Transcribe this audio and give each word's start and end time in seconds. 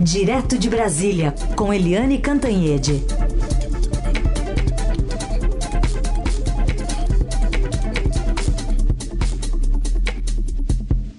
Direto 0.00 0.56
de 0.56 0.70
Brasília, 0.70 1.34
com 1.56 1.74
Eliane 1.74 2.18
Cantanhede. 2.18 3.02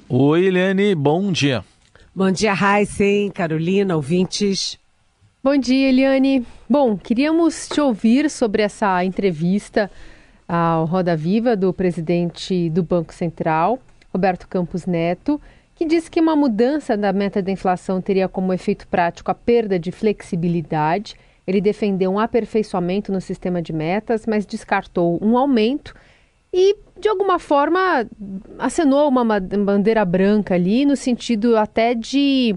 Oi, 0.08 0.46
Eliane, 0.46 0.96
bom 0.96 1.30
dia. 1.30 1.64
Bom 2.16 2.32
dia, 2.32 2.54
Heisen, 2.54 3.30
Carolina, 3.32 3.98
ouvintes. 3.98 4.80
Bom 5.44 5.58
dia, 5.58 5.90
Eliane. 5.90 6.46
Bom, 6.70 6.96
queríamos 6.96 7.68
te 7.68 7.82
ouvir 7.82 8.30
sobre 8.30 8.64
essa 8.64 9.04
entrevista 9.04 9.92
ao 10.48 10.86
Roda 10.86 11.18
Viva 11.18 11.54
do 11.56 11.74
presidente 11.74 12.70
do 12.70 12.82
Banco 12.82 13.14
Central, 13.14 13.78
Roberto 14.14 14.48
Campos 14.48 14.86
Neto, 14.86 15.40
que 15.80 15.86
disse 15.86 16.12
que 16.12 16.20
uma 16.20 16.36
mudança 16.36 16.98
da 16.98 17.14
meta 17.14 17.42
da 17.42 17.50
inflação 17.50 18.02
teria 18.02 18.28
como 18.28 18.52
efeito 18.52 18.86
prático 18.86 19.32
a 19.32 19.34
perda 19.34 19.80
de 19.80 19.94
flexibilidade. 19.94 21.16
Ele 21.48 21.62
defendeu 21.62 22.12
um 22.12 22.20
aperfeiçoamento 22.20 23.14
no 23.14 23.22
sistema 23.22 23.62
de 23.62 23.72
metas, 23.72 24.26
mas 24.28 24.46
descartou 24.46 25.18
um 25.24 25.38
aumento 25.38 25.96
e, 26.54 26.76
de 27.00 27.08
alguma 27.08 27.40
forma, 27.40 28.06
acenou 28.58 29.08
uma 29.08 29.40
bandeira 29.40 30.04
branca 30.04 30.54
ali, 30.54 30.86
no 30.86 30.98
sentido 30.98 31.56
até 31.56 31.94
de 31.94 32.54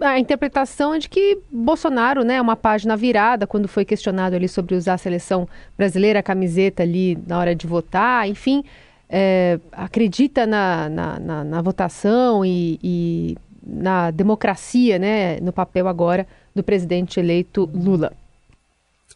a 0.00 0.18
interpretação 0.18 0.94
é 0.94 0.98
de 0.98 1.08
que 1.08 1.38
Bolsonaro, 1.52 2.24
né, 2.24 2.40
uma 2.40 2.56
página 2.56 2.96
virada 2.96 3.46
quando 3.46 3.68
foi 3.68 3.84
questionado 3.84 4.34
ali 4.34 4.48
sobre 4.48 4.74
usar 4.74 4.94
a 4.94 4.98
seleção 4.98 5.48
brasileira, 5.78 6.18
a 6.18 6.22
camiseta 6.22 6.82
ali 6.82 7.16
na 7.28 7.38
hora 7.38 7.54
de 7.54 7.64
votar, 7.64 8.28
enfim, 8.28 8.64
é, 9.10 9.58
acredita 9.72 10.46
na, 10.46 10.88
na, 10.88 11.18
na, 11.18 11.44
na 11.44 11.62
votação 11.62 12.44
e, 12.44 12.78
e, 12.82 13.36
na 13.66 14.12
democracia, 14.12 14.98
né, 14.98 15.40
no 15.40 15.52
papel 15.52 15.88
agora 15.88 16.26
do 16.54 16.62
presidente 16.62 17.18
eleito 17.18 17.68
Lula. 17.74 18.12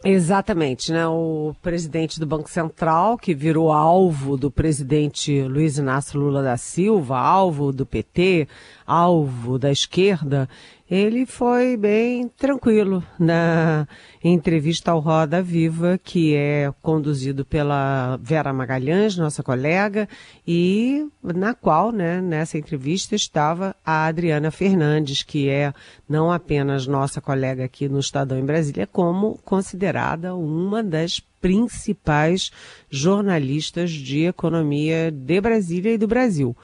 Exatamente, 0.04 0.92
né? 0.92 1.06
O 1.06 1.54
presidente 1.62 2.20
do 2.20 2.26
Banco 2.26 2.50
Central, 2.50 3.16
que 3.16 3.32
virou 3.32 3.72
alvo 3.72 4.36
do 4.36 4.50
presidente 4.50 5.40
Luiz 5.42 5.78
Inácio 5.78 6.20
Lula 6.20 6.42
da 6.42 6.58
Silva, 6.58 7.16
alvo 7.16 7.72
do 7.72 7.86
PT, 7.86 8.46
alvo 8.86 9.58
da 9.58 9.70
esquerda, 9.70 10.46
ele 10.90 11.24
foi 11.24 11.76
bem 11.76 12.28
tranquilo 12.28 13.02
na 13.18 13.88
entrevista 14.22 14.90
ao 14.90 15.00
Roda 15.00 15.42
Viva, 15.42 15.98
que 16.02 16.34
é 16.34 16.72
conduzido 16.82 17.44
pela 17.44 18.18
Vera 18.22 18.52
Magalhães, 18.52 19.16
nossa 19.16 19.42
colega, 19.42 20.06
e 20.46 21.06
na 21.22 21.54
qual, 21.54 21.90
né, 21.90 22.20
nessa 22.20 22.58
entrevista 22.58 23.14
estava 23.14 23.74
a 23.84 24.06
Adriana 24.06 24.50
Fernandes, 24.50 25.22
que 25.22 25.48
é 25.48 25.72
não 26.08 26.30
apenas 26.30 26.86
nossa 26.86 27.20
colega 27.20 27.64
aqui 27.64 27.88
no 27.88 27.98
Estadão 27.98 28.38
em 28.38 28.44
Brasília, 28.44 28.86
como 28.86 29.38
considerada 29.44 30.34
uma 30.34 30.82
das 30.82 31.18
principais 31.44 32.50
jornalistas 32.88 33.90
de 33.90 34.24
economia 34.24 35.10
de 35.10 35.40
Brasília 35.40 35.92
e 35.92 35.98
do 35.98 36.06
Brasil. 36.06 36.56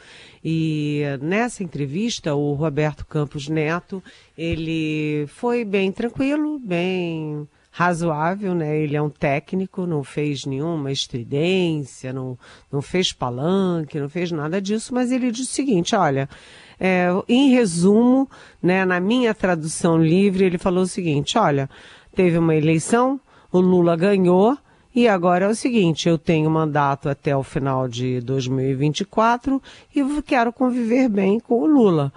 E 0.44 1.02
nessa 1.20 1.62
entrevista, 1.62 2.34
o 2.34 2.55
Roberto 2.55 3.05
Campos 3.05 3.48
Neto, 3.48 4.02
ele 4.36 5.27
foi 5.28 5.64
bem 5.64 5.92
tranquilo, 5.92 6.58
bem 6.58 7.47
razoável, 7.70 8.55
né? 8.55 8.78
Ele 8.78 8.97
é 8.97 9.02
um 9.02 9.10
técnico, 9.10 9.86
não 9.86 10.02
fez 10.02 10.44
nenhuma 10.44 10.91
estridência, 10.91 12.12
não, 12.12 12.38
não 12.70 12.82
fez 12.82 13.12
palanque, 13.12 14.00
não 14.00 14.08
fez 14.08 14.32
nada 14.32 14.60
disso, 14.60 14.92
mas 14.92 15.12
ele 15.12 15.30
disse 15.30 15.52
o 15.52 15.55
seguinte, 15.55 15.94
olha, 15.94 16.28
é, 16.78 17.08
em 17.28 17.50
resumo, 17.50 18.28
né, 18.62 18.84
na 18.84 18.98
minha 18.98 19.34
tradução 19.34 20.02
livre, 20.02 20.44
ele 20.44 20.58
falou 20.58 20.82
o 20.84 20.88
seguinte, 20.88 21.38
olha, 21.38 21.70
teve 22.14 22.38
uma 22.38 22.56
eleição, 22.56 23.20
o 23.52 23.60
Lula 23.60 23.97
ganhou, 23.97 24.56
e 24.94 25.06
agora 25.06 25.44
é 25.44 25.48
o 25.48 25.55
seguinte, 25.55 26.09
eu 26.09 26.19
tenho 26.19 26.50
mandato 26.50 27.09
até 27.09 27.37
o 27.37 27.42
final 27.42 27.87
de 27.87 28.20
2024 28.20 29.62
e 29.94 30.22
quero 30.22 30.53
conviver 30.53 31.09
bem 31.09 31.38
com 31.38 31.60
o 31.62 31.66
Lula. 31.66 32.12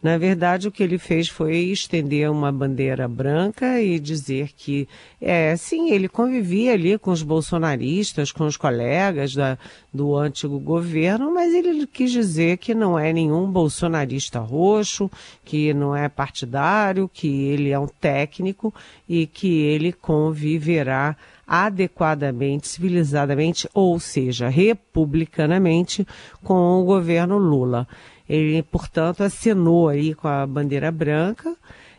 Na 0.00 0.16
verdade, 0.16 0.68
o 0.68 0.70
que 0.70 0.82
ele 0.82 0.96
fez 0.96 1.28
foi 1.28 1.56
estender 1.56 2.30
uma 2.30 2.52
bandeira 2.52 3.08
branca 3.08 3.80
e 3.80 3.98
dizer 3.98 4.50
que, 4.56 4.86
é, 5.20 5.56
sim, 5.56 5.90
ele 5.90 6.08
convivia 6.08 6.74
ali 6.74 6.96
com 6.96 7.10
os 7.10 7.24
bolsonaristas, 7.24 8.30
com 8.30 8.46
os 8.46 8.56
colegas 8.56 9.34
da, 9.34 9.58
do 9.92 10.14
antigo 10.14 10.60
governo, 10.60 11.34
mas 11.34 11.52
ele 11.52 11.84
quis 11.84 12.12
dizer 12.12 12.58
que 12.58 12.74
não 12.74 12.96
é 12.96 13.12
nenhum 13.12 13.50
bolsonarista 13.50 14.38
roxo, 14.38 15.10
que 15.44 15.74
não 15.74 15.96
é 15.96 16.08
partidário, 16.08 17.10
que 17.12 17.26
ele 17.26 17.70
é 17.70 17.78
um 17.78 17.88
técnico 17.88 18.72
e 19.08 19.26
que 19.26 19.62
ele 19.62 19.92
conviverá 19.92 21.16
adequadamente, 21.48 22.68
civilizadamente, 22.68 23.66
ou 23.72 23.98
seja, 23.98 24.48
republicanamente, 24.48 26.06
com 26.44 26.80
o 26.80 26.84
governo 26.84 27.38
Lula. 27.38 27.88
Ele, 28.28 28.62
portanto, 28.62 29.22
assinou 29.22 29.88
aí 29.88 30.14
com 30.14 30.28
a 30.28 30.46
bandeira 30.46 30.92
branca 30.92 31.56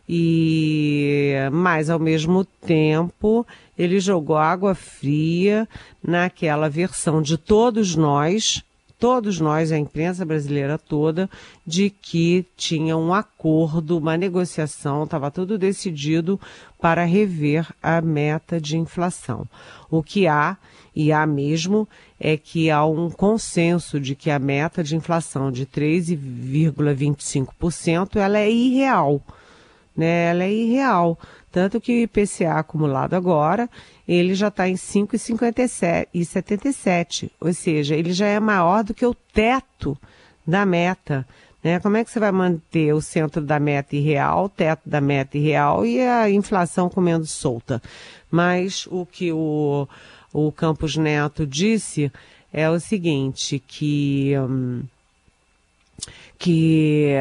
e, 0.07 1.33
mas 1.51 1.89
ao 1.89 1.99
mesmo 1.99 2.45
tempo, 2.45 3.45
ele 3.77 3.99
jogou 3.99 4.37
água 4.37 4.75
fria 4.75 5.67
naquela 6.03 6.69
versão 6.69 7.21
de 7.21 7.37
todos 7.37 7.95
nós 7.95 8.63
todos 8.99 9.39
nós, 9.39 9.71
a 9.71 9.77
imprensa 9.77 10.25
brasileira 10.25 10.77
toda, 10.77 11.29
de 11.65 11.89
que 11.89 12.45
tinha 12.57 12.97
um 12.97 13.13
acordo, 13.13 13.97
uma 13.97 14.17
negociação, 14.17 15.05
estava 15.05 15.31
tudo 15.31 15.57
decidido 15.57 16.37
para 16.79 17.05
rever 17.05 17.65
a 17.81 18.01
meta 18.01 18.59
de 18.59 18.77
inflação. 18.77 19.47
O 19.89 20.03
que 20.03 20.27
há, 20.27 20.57
e 20.93 21.13
há 21.13 21.25
mesmo, 21.25 21.87
é 22.19 22.35
que 22.35 22.69
há 22.69 22.83
um 22.85 23.09
consenso 23.09 23.97
de 23.99 24.15
que 24.15 24.29
a 24.29 24.37
meta 24.37 24.83
de 24.83 24.97
inflação 24.97 25.49
de 25.51 25.65
3,25% 25.65 28.17
ela 28.17 28.37
é 28.37 28.51
irreal. 28.51 29.21
Né? 29.95 30.29
Ela 30.29 30.43
é 30.43 30.51
irreal. 30.51 31.17
Tanto 31.51 31.81
que 31.81 31.91
o 31.91 32.03
IPCA 32.03 32.59
acumulado 32.59 33.15
agora 33.15 33.67
ele 34.07 34.33
já 34.33 34.47
está 34.47 34.65
em 34.67 34.73
5,77, 34.73 37.29
ou 37.39 37.53
seja, 37.53 37.95
ele 37.95 38.11
já 38.11 38.25
é 38.25 38.39
maior 38.39 38.83
do 38.83 38.91
que 38.93 39.05
o 39.05 39.13
teto 39.13 39.95
da 40.45 40.65
meta. 40.65 41.27
Né? 41.63 41.79
Como 41.79 41.95
é 41.95 42.03
que 42.03 42.09
você 42.09 42.19
vai 42.19 42.31
manter 42.31 42.91
o 42.93 43.01
centro 43.01 43.39
da 43.39 43.59
meta 43.59 43.95
irreal, 43.95 44.45
o 44.45 44.49
teto 44.49 44.89
da 44.89 44.99
meta 44.99 45.37
irreal 45.37 45.85
e 45.85 46.01
a 46.01 46.27
inflação 46.27 46.89
comendo 46.89 47.27
solta? 47.27 47.79
Mas 48.31 48.87
o 48.87 49.05
que 49.05 49.31
o, 49.31 49.87
o 50.33 50.51
Campos 50.51 50.97
Neto 50.97 51.45
disse 51.45 52.11
é 52.51 52.67
o 52.69 52.79
seguinte, 52.79 53.59
que... 53.59 54.33
Hum, 54.37 54.83
que 56.39 57.11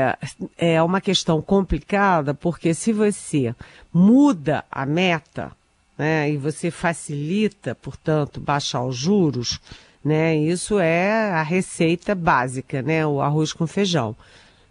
é 0.56 0.80
uma 0.80 1.00
questão 1.00 1.42
complicada, 1.42 2.32
porque 2.32 2.72
se 2.72 2.92
você 2.92 3.52
muda 3.92 4.64
a 4.70 4.86
meta, 4.86 5.50
né, 5.98 6.30
e 6.30 6.36
você 6.36 6.70
facilita, 6.70 7.74
portanto, 7.74 8.40
baixar 8.40 8.84
os 8.84 8.96
juros, 8.96 9.60
né, 10.04 10.36
isso 10.36 10.78
é 10.78 11.32
a 11.32 11.42
receita 11.42 12.14
básica, 12.14 12.80
né, 12.80 13.04
o 13.04 13.20
arroz 13.20 13.52
com 13.52 13.66
feijão. 13.66 14.14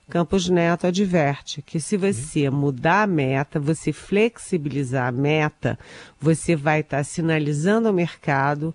Campos 0.09 0.47
Neto 0.47 0.87
adverte 0.87 1.61
que 1.61 1.79
se 1.79 1.97
você 1.97 2.49
mudar 2.49 3.03
a 3.03 3.07
meta, 3.07 3.59
você 3.59 3.91
flexibilizar 3.91 5.07
a 5.07 5.11
meta, 5.11 5.77
você 6.19 6.55
vai 6.55 6.81
estar 6.81 7.03
sinalizando 7.03 7.87
ao 7.87 7.93
mercado 7.93 8.73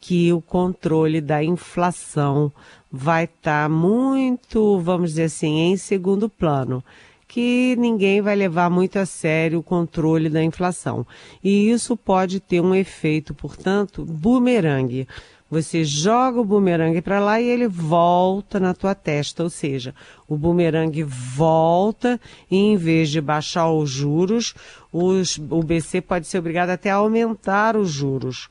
que 0.00 0.32
o 0.32 0.40
controle 0.40 1.20
da 1.20 1.44
inflação 1.44 2.50
vai 2.90 3.24
estar 3.24 3.68
muito, 3.68 4.80
vamos 4.80 5.10
dizer 5.10 5.24
assim, 5.24 5.60
em 5.60 5.76
segundo 5.76 6.28
plano 6.28 6.82
que 7.32 7.74
ninguém 7.78 8.20
vai 8.20 8.36
levar 8.36 8.68
muito 8.68 8.98
a 8.98 9.06
sério 9.06 9.60
o 9.60 9.62
controle 9.62 10.28
da 10.28 10.44
inflação. 10.44 11.06
E 11.42 11.70
isso 11.70 11.96
pode 11.96 12.38
ter 12.40 12.60
um 12.60 12.74
efeito, 12.74 13.32
portanto, 13.32 14.04
bumerangue. 14.04 15.08
Você 15.50 15.82
joga 15.82 16.38
o 16.38 16.44
bumerangue 16.44 17.00
para 17.00 17.20
lá 17.20 17.40
e 17.40 17.48
ele 17.48 17.66
volta 17.66 18.60
na 18.60 18.74
tua 18.74 18.94
testa, 18.94 19.42
ou 19.42 19.48
seja, 19.48 19.94
o 20.28 20.36
bumerangue 20.36 21.04
volta 21.04 22.20
e 22.50 22.56
em 22.56 22.76
vez 22.76 23.08
de 23.08 23.18
baixar 23.18 23.70
os 23.70 23.88
juros, 23.88 24.52
os, 24.92 25.38
o 25.38 25.62
BC 25.62 26.02
pode 26.02 26.26
ser 26.26 26.38
obrigado 26.38 26.68
até 26.68 26.90
a 26.90 26.96
aumentar 26.96 27.78
os 27.78 27.90
juros. 27.90 28.50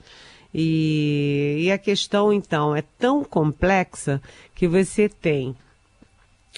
E, 0.52 1.66
e 1.66 1.72
a 1.72 1.78
questão 1.78 2.34
então 2.34 2.76
é 2.76 2.82
tão 2.98 3.24
complexa 3.24 4.20
que 4.56 4.68
você 4.68 5.08
tem 5.08 5.56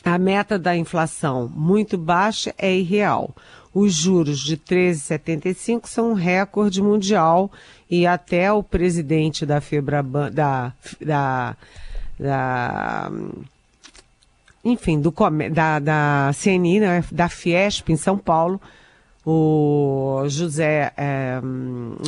a 0.03 0.17
meta 0.17 0.59
da 0.59 0.75
inflação 0.75 1.49
muito 1.55 1.97
baixa 1.97 2.53
é 2.57 2.75
irreal. 2.75 3.33
Os 3.73 3.93
juros 3.93 4.39
de 4.39 4.55
13,75 4.55 5.87
são 5.87 6.11
um 6.11 6.13
recorde 6.13 6.81
mundial 6.81 7.51
e 7.89 8.05
até 8.05 8.51
o 8.51 8.61
presidente 8.61 9.45
da 9.45 9.59
Febraban, 9.61 10.31
da, 10.31 10.73
da, 11.01 11.55
da 12.19 13.11
enfim, 14.63 15.01
do, 15.01 15.13
da, 15.51 15.79
da 15.79 16.31
CNI, 16.33 16.79
né, 16.79 17.03
da 17.11 17.27
Fiesp 17.27 17.89
em 17.89 17.97
São 17.97 18.17
Paulo, 18.17 18.61
o 19.25 20.23
José, 20.27 20.91
é, 20.97 21.39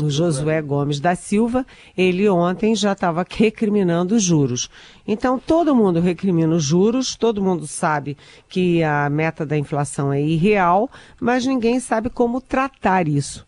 o 0.03 0.09
Josué 0.09 0.61
Gomes 0.61 0.99
da 0.99 1.15
Silva, 1.15 1.65
ele 1.97 2.27
ontem 2.27 2.75
já 2.75 2.91
estava 2.91 3.25
recriminando 3.29 4.15
os 4.15 4.23
juros. 4.23 4.69
Então 5.07 5.39
todo 5.39 5.75
mundo 5.75 5.99
recrimina 5.99 6.53
os 6.53 6.63
juros, 6.63 7.15
todo 7.15 7.41
mundo 7.41 7.65
sabe 7.65 8.17
que 8.49 8.83
a 8.83 9.09
meta 9.09 9.45
da 9.45 9.57
inflação 9.57 10.11
é 10.11 10.21
irreal, 10.21 10.89
mas 11.19 11.45
ninguém 11.45 11.79
sabe 11.79 12.09
como 12.09 12.41
tratar 12.41 13.07
isso. 13.07 13.45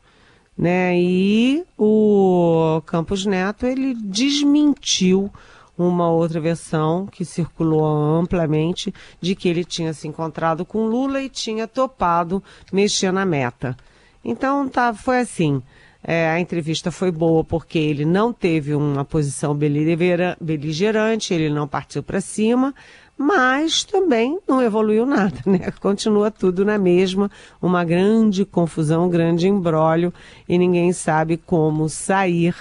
Né? 0.58 0.98
E 1.00 1.64
o 1.78 2.82
Campos 2.86 3.26
Neto, 3.26 3.66
ele 3.66 3.94
desmentiu 3.94 5.32
uma 5.78 6.10
outra 6.10 6.40
versão 6.40 7.06
que 7.06 7.24
circulou 7.24 7.86
amplamente 7.86 8.94
de 9.22 9.36
que 9.36 9.48
ele 9.48 9.64
tinha 9.64 9.94
se 9.94 10.08
encontrado 10.08 10.66
com 10.66 10.88
Lula 10.88 11.22
e 11.22 11.30
tinha 11.30 11.68
topado 11.68 12.44
mexer 12.72 13.12
na 13.12 13.26
meta. 13.26 13.78
Então 14.24 14.68
tá, 14.68 14.94
foi 14.94 15.20
assim. 15.20 15.62
É, 16.04 16.30
a 16.30 16.40
entrevista 16.40 16.90
foi 16.90 17.12
boa 17.12 17.44
porque 17.44 17.78
ele 17.78 18.06
não 18.06 18.32
teve 18.32 18.74
uma 18.74 19.04
posição 19.04 19.54
beligerante, 19.54 21.34
ele 21.34 21.50
não 21.50 21.68
partiu 21.68 22.02
para 22.02 22.22
cima, 22.22 22.74
mas 23.18 23.84
também 23.84 24.40
não 24.48 24.62
evoluiu 24.62 25.06
nada, 25.06 25.42
né? 25.46 25.72
Continua 25.82 26.30
tudo 26.30 26.64
na 26.64 26.78
mesma, 26.78 27.32
uma 27.62 27.84
grande 27.84 28.46
confusão, 28.46 29.08
um 29.08 29.10
grande 29.10 29.48
embrólio 29.48 30.14
e 30.48 30.58
ninguém 30.58 30.94
sabe 30.94 31.36
como 31.36 31.90
sair 31.90 32.56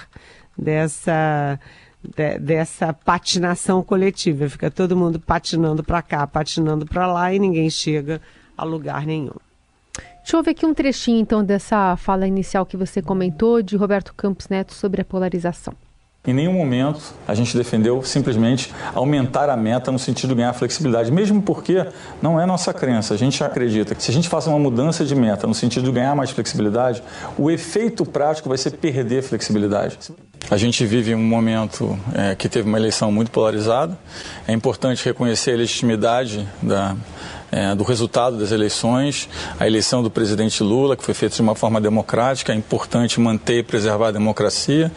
dessa 0.57 1.59
de, 2.15 2.39
dessa 2.39 2.93
patinação 2.93 3.83
coletiva. 3.83 4.49
Fica 4.49 4.71
todo 4.71 4.95
mundo 4.95 5.19
patinando 5.19 5.83
para 5.83 6.01
cá, 6.01 6.25
patinando 6.25 6.85
para 6.85 7.07
lá 7.07 7.33
e 7.33 7.39
ninguém 7.39 7.69
chega 7.69 8.21
a 8.57 8.63
lugar 8.63 9.05
nenhum. 9.05 9.35
Deixa 10.21 10.35
eu 10.35 10.43
ver 10.43 10.51
aqui 10.51 10.65
um 10.65 10.73
trechinho 10.73 11.21
então 11.21 11.43
dessa 11.43 11.95
fala 11.95 12.27
inicial 12.27 12.65
que 12.65 12.75
você 12.75 13.01
comentou 13.01 13.61
de 13.61 13.77
Roberto 13.77 14.13
Campos 14.13 14.49
Neto 14.49 14.73
sobre 14.73 15.01
a 15.01 15.05
polarização. 15.05 15.73
Em 16.27 16.33
nenhum 16.33 16.51
momento 16.51 16.99
a 17.25 17.33
gente 17.33 17.55
defendeu 17.55 18.03
simplesmente 18.03 18.73
aumentar 18.93 19.49
a 19.49 19.55
meta 19.55 19.89
no 19.89 19.97
sentido 19.97 20.31
de 20.31 20.35
ganhar 20.35 20.51
flexibilidade, 20.51 21.09
mesmo 21.09 21.41
porque 21.41 21.85
não 22.21 22.37
é 22.37 22.45
nossa 22.45 22.73
crença. 22.73 23.13
A 23.13 23.17
gente 23.17 23.41
acredita 23.41 23.95
que 23.95 24.03
se 24.03 24.11
a 24.11 24.13
gente 24.13 24.27
faça 24.27 24.49
uma 24.49 24.59
mudança 24.59 25.05
de 25.05 25.15
meta 25.15 25.47
no 25.47 25.53
sentido 25.53 25.85
de 25.85 25.91
ganhar 25.93 26.13
mais 26.13 26.31
flexibilidade, 26.31 27.01
o 27.37 27.49
efeito 27.49 28.05
prático 28.05 28.49
vai 28.49 28.57
ser 28.57 28.71
perder 28.71 29.23
flexibilidade. 29.23 29.97
A 30.49 30.55
gente 30.55 30.85
vive 30.85 31.13
um 31.13 31.21
momento 31.21 31.99
é, 32.13 32.33
que 32.33 32.47
teve 32.47 32.69
uma 32.69 32.77
eleição 32.77 33.11
muito 33.11 33.29
polarizada. 33.29 33.99
É 34.47 34.53
importante 34.53 35.03
reconhecer 35.03 35.51
a 35.51 35.57
legitimidade 35.57 36.47
da 36.61 36.95
é, 37.51 37.73
do 37.75 37.83
resultado 37.83 38.37
das 38.37 38.51
eleições, 38.51 39.29
a 39.59 39.65
eleição 39.65 40.03
do 40.03 40.09
presidente 40.09 40.63
Lula, 40.63 40.95
que 40.95 41.03
foi 41.03 41.13
feita 41.13 41.35
de 41.35 41.41
uma 41.41 41.55
forma 41.55 41.79
democrática, 41.79 42.51
é 42.51 42.55
importante 42.55 43.19
manter 43.19 43.59
e 43.59 43.63
preservar 43.63 44.09
a 44.09 44.11
democracia. 44.11 44.91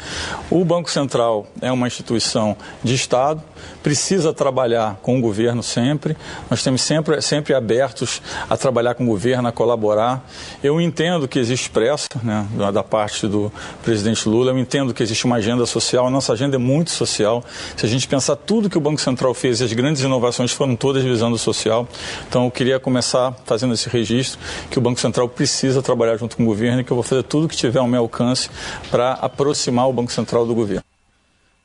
O 0.50 0.64
Banco 0.64 0.90
Central 0.90 1.46
é 1.60 1.70
uma 1.70 1.86
instituição 1.86 2.56
de 2.82 2.94
Estado, 2.94 3.42
precisa 3.82 4.32
trabalhar 4.32 4.98
com 5.02 5.18
o 5.18 5.20
governo 5.20 5.62
sempre. 5.62 6.16
Nós 6.50 6.62
temos 6.62 6.82
sempre, 6.82 7.20
sempre 7.20 7.54
abertos 7.54 8.20
a 8.48 8.56
trabalhar 8.56 8.94
com 8.94 9.04
o 9.04 9.06
governo, 9.06 9.48
a 9.48 9.52
colaborar. 9.52 10.28
Eu 10.62 10.80
entendo 10.80 11.28
que 11.28 11.38
existe 11.38 11.70
pressa 11.70 12.08
né, 12.22 12.46
da 12.72 12.82
parte 12.82 13.26
do 13.26 13.52
presidente 13.82 14.28
Lula, 14.28 14.52
eu 14.52 14.58
entendo 14.58 14.92
que 14.92 15.02
existe 15.02 15.24
uma 15.24 15.36
agenda 15.36 15.64
social, 15.66 16.06
a 16.06 16.10
nossa 16.10 16.32
agenda 16.32 16.56
é 16.56 16.58
muito 16.58 16.90
social. 16.90 17.44
Se 17.76 17.86
a 17.86 17.88
gente 17.88 18.06
pensar 18.08 18.36
tudo 18.36 18.68
que 18.68 18.78
o 18.78 18.80
Banco 18.80 19.00
Central 19.00 19.34
fez, 19.34 19.62
as 19.62 19.72
grandes 19.72 20.02
inovações 20.02 20.52
foram 20.52 20.76
todas 20.76 21.02
visando 21.02 21.36
o 21.36 21.38
social. 21.38 21.88
Então, 22.28 22.39
eu 22.44 22.50
queria 22.50 22.78
começar 22.78 23.32
fazendo 23.44 23.74
esse 23.74 23.88
registro 23.88 24.40
que 24.70 24.78
o 24.78 24.82
Banco 24.82 25.00
Central 25.00 25.28
precisa 25.28 25.82
trabalhar 25.82 26.16
junto 26.16 26.36
com 26.36 26.42
o 26.42 26.46
governo 26.46 26.80
e 26.80 26.84
que 26.84 26.90
eu 26.90 26.96
vou 26.96 27.04
fazer 27.04 27.22
tudo 27.22 27.48
que 27.48 27.56
tiver 27.56 27.78
ao 27.78 27.86
meu 27.86 28.00
alcance 28.00 28.50
para 28.90 29.12
aproximar 29.12 29.88
o 29.88 29.92
Banco 29.92 30.12
Central 30.12 30.46
do 30.46 30.54
governo. 30.54 30.84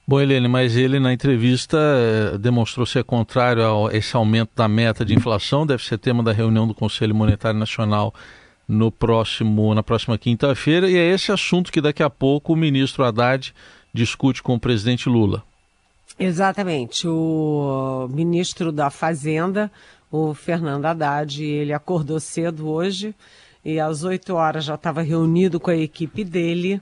Bom, 0.08 0.22
Helene, 0.22 0.48
mas 0.48 0.78
ele 0.78 1.00
na 1.00 1.12
entrevista 1.12 1.78
eh, 1.80 2.38
demonstrou 2.38 2.86
ser 2.86 3.04
contrário 3.04 3.88
a 3.88 3.96
esse 3.96 4.16
aumento 4.16 4.52
da 4.56 4.68
meta 4.68 5.04
de 5.04 5.16
inflação, 5.16 5.66
deve 5.66 5.84
ser 5.84 5.98
tema 5.98 6.22
da 6.22 6.32
reunião 6.32 6.68
do 6.68 6.76
Conselho 6.76 7.16
Monetário 7.16 7.60
Nacional 7.60 8.14
no 8.68 8.92
próximo, 8.92 9.74
na 9.74 9.82
próxima 9.82 10.16
quinta-feira, 10.16 10.88
e 10.90 10.96
é 10.96 11.10
esse 11.10 11.32
assunto 11.32 11.72
que 11.72 11.82
daqui 11.82 12.04
a 12.04 12.10
pouco 12.10 12.54
o 12.54 12.56
ministro 12.56 13.04
Haddad 13.04 13.52
discute 13.92 14.44
com 14.44 14.54
o 14.54 14.60
presidente 14.60 15.10
Lula. 15.10 15.44
Exatamente. 16.20 17.08
O 17.08 18.08
ministro 18.12 18.72
da 18.72 18.90
Fazenda, 18.90 19.72
o 20.12 20.34
Fernando 20.34 20.86
Haddad, 20.86 21.44
ele 21.44 21.74
acordou 21.74 22.20
cedo 22.20 22.70
hoje 22.70 23.16
e 23.64 23.80
às 23.80 24.04
8 24.04 24.34
horas 24.34 24.66
já 24.66 24.76
estava 24.76 25.02
reunido 25.02 25.60
com 25.60 25.72
a 25.72 25.76
equipe 25.76 26.24
dele 26.24 26.82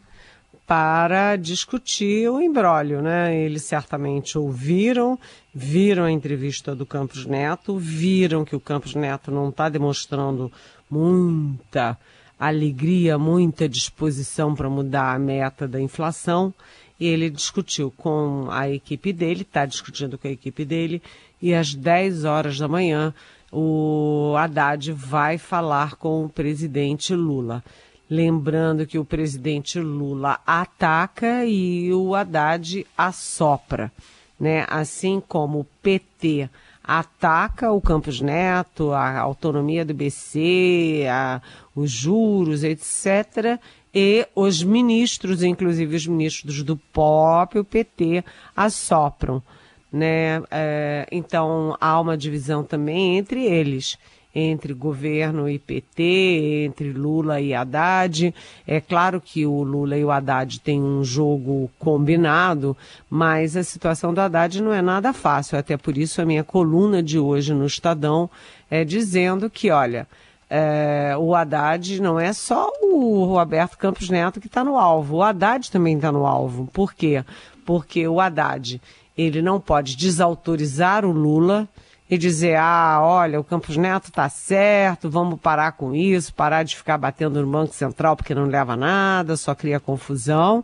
para 0.65 1.35
discutir 1.35 2.29
o 2.29 2.41
embrólio, 2.41 3.01
né? 3.01 3.35
Eles 3.35 3.63
certamente 3.63 4.37
ouviram, 4.37 5.19
viram 5.53 6.05
a 6.05 6.11
entrevista 6.11 6.75
do 6.75 6.85
Campos 6.85 7.25
Neto, 7.25 7.77
viram 7.77 8.45
que 8.45 8.55
o 8.55 8.59
Campos 8.59 8.95
Neto 8.95 9.29
não 9.29 9.49
está 9.49 9.67
demonstrando 9.67 10.51
muita 10.89 11.97
alegria, 12.39 13.17
muita 13.17 13.67
disposição 13.67 14.55
para 14.55 14.69
mudar 14.69 15.13
a 15.13 15.19
meta 15.19 15.67
da 15.67 15.79
inflação. 15.79 16.53
Ele 16.99 17.29
discutiu 17.29 17.91
com 17.91 18.47
a 18.49 18.69
equipe 18.69 19.11
dele, 19.11 19.41
está 19.41 19.65
discutindo 19.65 20.17
com 20.17 20.27
a 20.27 20.31
equipe 20.31 20.63
dele, 20.63 21.01
e 21.43 21.53
às 21.53 21.75
10 21.75 22.23
horas 22.23 22.57
da 22.57 22.69
manhã 22.69 23.13
o 23.51 24.33
Haddad 24.37 24.93
vai 24.93 25.37
falar 25.37 25.95
com 25.95 26.23
o 26.23 26.29
presidente 26.29 27.13
Lula. 27.13 27.61
Lembrando 28.09 28.87
que 28.87 28.97
o 28.97 29.03
presidente 29.03 29.77
Lula 29.77 30.39
ataca 30.47 31.45
e 31.45 31.93
o 31.93 32.15
Haddad 32.15 32.87
assopra, 32.97 33.91
né? 34.39 34.65
Assim 34.69 35.21
como 35.27 35.59
o 35.59 35.67
PT 35.81 36.49
ataca 36.81 37.71
o 37.73 37.81
Campos 37.81 38.21
Neto, 38.21 38.93
a 38.93 39.19
autonomia 39.19 39.83
do 39.83 39.93
BC, 39.93 41.05
a, 41.11 41.41
os 41.75 41.91
juros, 41.91 42.63
etc. 42.63 43.59
E 43.93 44.25
os 44.33 44.63
ministros, 44.63 45.43
inclusive 45.43 45.95
os 45.95 46.07
ministros 46.07 46.63
do 46.63 46.77
POP, 46.77 47.59
o 47.59 47.65
PT, 47.65 48.23
assopram. 48.55 49.43
Né? 49.93 50.41
É, 50.49 51.07
então 51.11 51.77
há 51.79 52.01
uma 52.01 52.17
divisão 52.17 52.63
também 52.63 53.15
entre 53.17 53.45
eles 53.45 53.95
entre 54.35 54.73
governo 54.73 55.47
e 55.47 55.59
PT, 55.59 56.65
entre 56.65 56.91
Lula 56.91 57.39
e 57.39 57.53
Haddad. 57.53 58.33
É 58.65 58.81
claro 58.81 59.21
que 59.21 59.45
o 59.45 59.61
Lula 59.61 59.95
e 59.95 60.03
o 60.03 60.09
Haddad 60.09 60.59
têm 60.61 60.81
um 60.81 61.03
jogo 61.03 61.69
combinado, 61.77 62.75
mas 63.09 63.55
a 63.55 63.63
situação 63.63 64.13
do 64.13 64.21
Haddad 64.21 64.61
não 64.61 64.73
é 64.73 64.81
nada 64.81 65.13
fácil. 65.13 65.57
Até 65.57 65.77
por 65.77 65.97
isso 65.97 66.21
a 66.21 66.25
minha 66.25 66.43
coluna 66.43 67.03
de 67.03 67.19
hoje 67.19 67.53
no 67.53 67.65
Estadão 67.65 68.29
é 68.71 68.83
dizendo 68.83 69.49
que, 69.49 69.69
olha, 69.69 70.07
é, 70.49 71.15
o 71.17 71.35
Haddad 71.35 72.01
não 72.01 72.19
é 72.19 72.33
só 72.33 72.71
o 72.81 73.25
Roberto 73.25 73.77
Campos 73.77 74.09
Neto 74.09 74.41
que 74.41 74.47
está 74.47 74.63
no 74.63 74.77
alvo, 74.77 75.17
o 75.17 75.23
Haddad 75.23 75.69
também 75.69 75.95
está 75.95 76.11
no 76.11 76.25
alvo. 76.25 76.67
Por 76.73 76.93
quê? 76.93 77.23
Porque 77.65 78.07
o 78.07 78.19
Haddad 78.19 78.81
ele 79.17 79.41
não 79.41 79.59
pode 79.59 79.95
desautorizar 79.95 81.05
o 81.05 81.11
Lula 81.11 81.67
e 82.09 82.17
dizer, 82.17 82.57
ah, 82.57 82.99
olha, 83.01 83.39
o 83.39 83.43
Campos 83.43 83.77
Neto 83.77 84.09
está 84.09 84.29
certo, 84.29 85.09
vamos 85.09 85.39
parar 85.39 85.71
com 85.73 85.95
isso, 85.95 86.33
parar 86.33 86.63
de 86.63 86.75
ficar 86.75 86.97
batendo 86.97 87.41
no 87.41 87.51
Banco 87.51 87.73
Central 87.73 88.15
porque 88.15 88.35
não 88.35 88.45
leva 88.45 88.75
nada, 88.75 89.37
só 89.37 89.55
cria 89.55 89.79
confusão. 89.79 90.63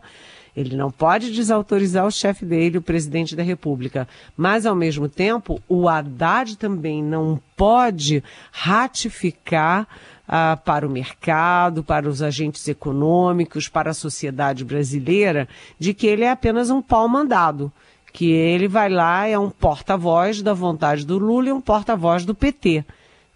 Ele 0.55 0.75
não 0.75 0.91
pode 0.91 1.31
desautorizar 1.31 2.05
o 2.05 2.11
chefe 2.11 2.43
dele, 2.43 2.79
o 2.79 2.81
presidente 2.81 3.35
da 3.35 3.43
República. 3.43 4.07
Mas, 4.35 4.65
ao 4.65 4.75
mesmo 4.75 5.07
tempo, 5.07 5.61
o 5.69 5.87
Haddad 5.87 6.57
também 6.57 7.01
não 7.01 7.39
pode 7.55 8.21
ratificar 8.51 9.87
ah, 10.27 10.57
para 10.63 10.85
o 10.85 10.89
mercado, 10.89 11.83
para 11.83 12.09
os 12.09 12.21
agentes 12.21 12.67
econômicos, 12.67 13.69
para 13.69 13.91
a 13.91 13.93
sociedade 13.93 14.65
brasileira, 14.65 15.47
de 15.79 15.93
que 15.93 16.05
ele 16.05 16.23
é 16.23 16.31
apenas 16.31 16.69
um 16.69 16.81
pau 16.81 17.07
mandado 17.07 17.71
que 18.11 18.31
ele 18.31 18.67
vai 18.67 18.89
lá, 18.89 19.27
é 19.27 19.37
um 19.37 19.49
porta-voz 19.49 20.41
da 20.41 20.53
vontade 20.53 21.05
do 21.05 21.17
Lula 21.17 21.49
e 21.49 21.51
um 21.51 21.61
porta-voz 21.61 22.25
do 22.25 22.35
PT. 22.35 22.83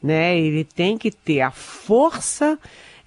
Né? 0.01 0.37
Ele 0.37 0.63
tem 0.63 0.97
que 0.97 1.11
ter 1.11 1.41
a 1.41 1.51
força 1.51 2.57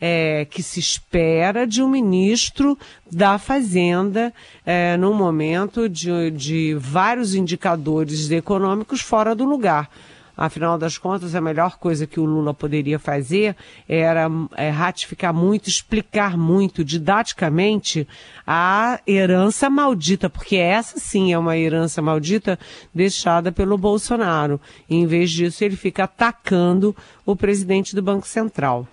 é, 0.01 0.45
que 0.45 0.63
se 0.63 0.81
espera 0.81 1.67
de 1.67 1.83
um 1.83 1.89
ministro 1.89 2.79
da 3.11 3.39
Fazenda 3.39 4.33
é, 4.65 4.97
num 4.97 5.15
momento 5.15 5.89
de, 5.89 6.31
de 6.31 6.75
vários 6.79 7.35
indicadores 7.35 8.31
econômicos 8.31 9.01
fora 9.01 9.35
do 9.35 9.45
lugar. 9.45 9.91
Afinal 10.37 10.77
das 10.77 10.99
contas, 10.99 11.35
a 11.35 11.41
melhor 11.41 11.79
coisa 11.79 12.07
que 12.07 12.21
o 12.21 12.25
Lula 12.25 12.53
poderia 12.53 12.99
fazer 12.99 13.57
era 13.89 14.29
é, 14.55 14.69
ratificar 14.69 15.33
muito, 15.33 15.69
explicar 15.69 16.37
muito 16.37 16.85
didaticamente 16.85 18.07
a 18.47 19.01
herança 19.07 19.71
maldita, 19.71 20.29
porque 20.29 20.57
essa 20.57 20.99
sim 20.99 21.33
é 21.33 21.39
uma 21.39 21.57
herança 21.57 22.03
maldita 22.03 22.59
deixada 22.95 23.51
pelo 23.51 23.79
Bolsonaro. 23.79 24.61
E, 24.89 24.97
em 24.97 25.07
vez 25.07 25.31
disso, 25.31 25.65
ele 25.65 25.77
fica 25.77 26.05
atacando 26.05 26.95
o 27.25 27.35
presidente 27.35 27.95
do 27.95 28.03
Banco 28.03 28.27
Central. 28.27 28.87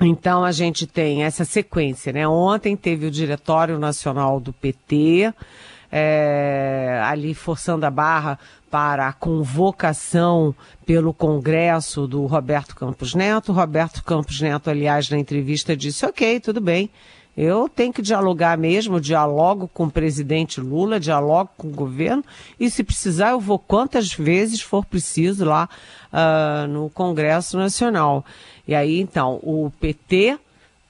Então 0.00 0.44
a 0.44 0.52
gente 0.52 0.86
tem 0.86 1.24
essa 1.24 1.44
sequência, 1.44 2.12
né? 2.12 2.28
Ontem 2.28 2.76
teve 2.76 3.06
o 3.06 3.10
Diretório 3.10 3.78
Nacional 3.78 4.38
do 4.38 4.52
PT, 4.52 5.32
é, 5.90 7.00
ali 7.04 7.32
forçando 7.32 7.86
a 7.86 7.90
barra 7.90 8.38
para 8.70 9.08
a 9.08 9.12
convocação 9.12 10.54
pelo 10.84 11.12
Congresso 11.12 12.06
do 12.06 12.26
Roberto 12.26 12.74
Campos 12.74 13.14
Neto. 13.14 13.52
Roberto 13.52 14.02
Campos 14.04 14.40
Neto, 14.40 14.70
aliás, 14.70 15.10
na 15.10 15.18
entrevista 15.18 15.76
disse: 15.76 16.04
ok, 16.04 16.40
tudo 16.40 16.60
bem. 16.60 16.90
Eu 17.36 17.68
tenho 17.68 17.92
que 17.92 18.00
dialogar 18.00 18.56
mesmo, 18.56 18.98
dialogo 18.98 19.68
com 19.68 19.84
o 19.84 19.90
presidente 19.90 20.58
Lula, 20.58 20.98
dialogo 20.98 21.50
com 21.58 21.68
o 21.68 21.70
governo, 21.72 22.24
e 22.58 22.70
se 22.70 22.82
precisar, 22.82 23.32
eu 23.32 23.40
vou 23.40 23.58
quantas 23.58 24.14
vezes 24.14 24.62
for 24.62 24.86
preciso 24.86 25.44
lá 25.44 25.68
uh, 26.10 26.66
no 26.66 26.88
Congresso 26.88 27.58
Nacional. 27.58 28.24
E 28.66 28.74
aí, 28.74 28.98
então, 28.98 29.34
o 29.42 29.70
PT, 29.78 30.32
uh, 30.32 30.38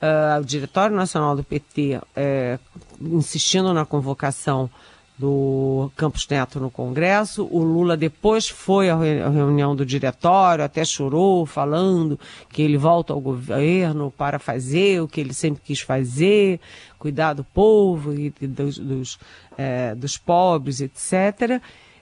ah, 0.01 0.39
o 0.41 0.45
Diretório 0.45 0.95
Nacional 0.95 1.35
do 1.35 1.43
PT, 1.43 2.01
é, 2.15 2.61
insistindo 3.01 3.75
na 3.75 3.85
convocação 3.85 4.71
do 5.19 5.91
Campos 5.97 6.27
Neto 6.29 6.61
no 6.61 6.71
Congresso. 6.71 7.49
O 7.51 7.63
Lula 7.63 7.97
depois 7.97 8.49
foi 8.49 8.91
à 8.91 8.97
reunião 8.97 9.75
do 9.75 9.87
diretório, 9.87 10.65
até 10.65 10.85
chorou, 10.85 11.47
falando 11.47 12.19
que 12.51 12.63
ele 12.63 12.77
volta 12.77 13.13
ao 13.13 13.21
governo 13.21 14.13
para 14.17 14.39
fazer 14.39 15.01
o 15.01 15.09
que 15.09 15.21
ele 15.21 15.33
sempre 15.33 15.63
quis 15.65 15.81
fazer, 15.81 16.61
cuidar 16.99 17.33
do 17.33 17.45
povo 17.45 18.13
e 18.15 18.31
dos, 18.47 18.79
dos, 18.79 19.19
é, 19.57 19.95
dos 19.95 20.19
pobres, 20.19 20.81
etc. 20.81 21.61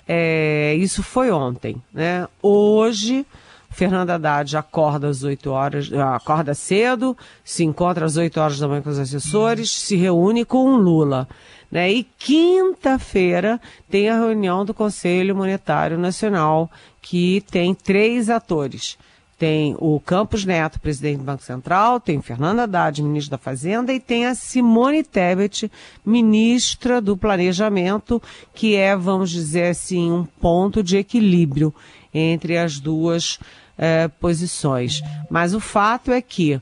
É, 0.09 0.75
isso 0.75 1.03
foi 1.03 1.31
ontem. 1.31 1.81
Né? 1.93 2.27
Hoje. 2.43 3.25
Fernanda 3.71 4.15
Haddad 4.15 4.57
acorda 4.57 5.09
às 5.09 5.25
8 5.25 5.51
horas, 5.51 5.93
acorda 5.93 6.55
cedo, 6.55 7.17
se 7.43 7.65
encontra 7.65 8.07
às 8.07 8.17
8 8.17 8.41
horas 8.41 8.61
da 8.61 8.69
manhã 8.69 8.81
com 8.81 8.89
os 8.89 9.01
assessores, 9.01 9.69
se 9.69 9.97
reúne 9.97 10.45
com 10.45 10.75
o 10.75 10.77
Lula. 10.77 11.27
Né? 11.71 11.93
E 11.93 12.05
quinta-feira 12.05 13.61
tem 13.91 14.09
a 14.09 14.19
reunião 14.19 14.65
do 14.65 14.75
Conselho 14.75 15.37
Monetário 15.37 15.99
Nacional, 15.99 16.71
que 17.03 17.43
tem 17.51 17.75
três 17.75 18.31
atores. 18.31 18.97
Tem 19.37 19.77
o 19.81 19.99
Campos 19.99 20.45
Neto, 20.45 20.81
presidente 20.81 21.19
do 21.19 21.25
Banco 21.25 21.43
Central, 21.43 21.99
tem 21.99 22.23
Fernando 22.23 22.61
Haddad, 22.61 23.03
ministro 23.03 23.33
da 23.33 23.39
Fazenda, 23.39 23.93
e 23.93 23.99
tem 23.99 24.27
a 24.27 24.35
Simone 24.35 25.03
Tebet, 25.03 25.71
ministra 26.07 27.01
do 27.01 27.17
Planejamento, 27.17 28.23
que 28.55 28.77
é, 28.77 28.97
vamos 28.97 29.31
dizer 29.31 29.71
assim, 29.71 30.11
um 30.11 30.25
ponto 30.25 30.83
de 30.83 30.97
equilíbrio 30.97 31.75
entre 32.13 32.57
as 32.57 32.79
duas 32.79 33.41
eh, 33.77 34.07
posições. 34.21 35.03
Mas 35.29 35.53
o 35.53 35.59
fato 35.59 36.13
é 36.13 36.23
que 36.23 36.61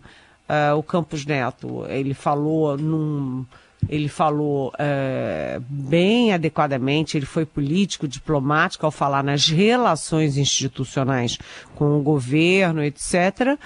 eh, 0.49 0.73
o 0.73 0.83
Campos 0.83 1.27
Neto, 1.27 1.85
ele 1.89 2.15
falou 2.15 2.79
num 2.79 3.45
ele 3.89 4.09
falou 4.09 4.73
é, 4.79 5.61
bem 5.69 6.33
adequadamente, 6.33 7.17
ele 7.17 7.27
foi 7.27 7.45
político, 7.45 8.09
diplomático 8.09 8.87
ao 8.87 8.93
falar 8.93 9.23
nas 9.23 9.49
relações 9.49 10.37
institucionais 10.37 11.39
com 11.75 11.99
o 11.99 12.03
governo, 12.03 12.83
etc., 12.83 13.59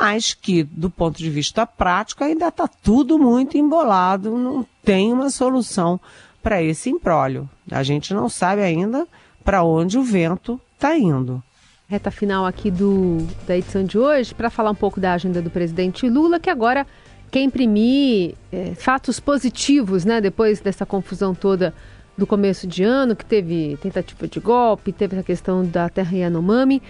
mas 0.00 0.32
que, 0.34 0.62
do 0.62 0.88
ponto 0.88 1.18
de 1.18 1.28
vista 1.28 1.66
prático, 1.66 2.24
ainda 2.24 2.48
está 2.48 2.66
tudo 2.66 3.18
muito 3.18 3.58
embolado, 3.58 4.36
não 4.36 4.66
tem 4.82 5.12
uma 5.12 5.30
solução 5.30 6.00
para 6.42 6.62
esse 6.62 6.90
embrólio. 6.90 7.48
A 7.70 7.82
gente 7.82 8.14
não 8.14 8.28
sabe 8.28 8.62
ainda 8.62 9.06
para 9.44 9.62
onde 9.62 9.98
o 9.98 10.02
vento 10.02 10.60
está 10.74 10.96
indo. 10.96 11.42
Reta 11.88 12.10
final 12.10 12.46
aqui 12.46 12.70
do, 12.70 13.18
da 13.46 13.56
edição 13.56 13.84
de 13.84 13.98
hoje, 13.98 14.34
para 14.34 14.48
falar 14.48 14.70
um 14.70 14.74
pouco 14.74 14.98
da 14.98 15.12
agenda 15.12 15.42
do 15.42 15.50
presidente 15.50 16.08
Lula, 16.08 16.40
que 16.40 16.48
agora 16.48 16.86
quer 17.32 17.40
imprimir 17.40 18.34
é, 18.52 18.74
fatos 18.74 19.18
positivos, 19.18 20.04
né? 20.04 20.20
Depois 20.20 20.60
dessa 20.60 20.84
confusão 20.84 21.34
toda 21.34 21.74
do 22.16 22.26
começo 22.26 22.66
de 22.66 22.84
ano, 22.84 23.16
que 23.16 23.24
teve 23.24 23.78
tentativa 23.80 24.28
de 24.28 24.38
golpe, 24.38 24.92
teve 24.92 25.18
a 25.18 25.22
questão 25.22 25.64
da 25.64 25.88
terra 25.88 26.14
Yanomami. 26.14 26.82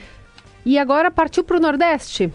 E 0.66 0.78
agora 0.78 1.12
partiu 1.12 1.44
para 1.44 1.56
o 1.56 1.60
Nordeste. 1.60 2.32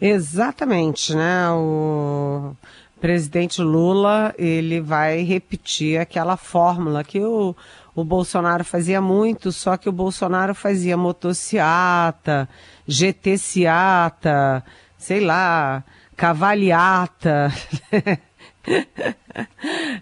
Exatamente, 0.00 1.12
né? 1.12 1.50
O 1.50 2.54
presidente 3.00 3.60
Lula, 3.60 4.32
ele 4.38 4.80
vai 4.80 5.22
repetir 5.22 6.00
aquela 6.00 6.36
fórmula 6.36 7.02
que 7.02 7.18
o, 7.18 7.54
o 7.96 8.04
Bolsonaro 8.04 8.64
fazia 8.64 9.00
muito, 9.00 9.50
só 9.50 9.76
que 9.76 9.88
o 9.88 9.92
Bolsonaro 9.92 10.54
fazia 10.54 10.96
motociata, 10.96 12.48
GTciata, 12.86 14.64
sei 14.96 15.18
lá, 15.18 15.82
cavaliata. 16.18 17.52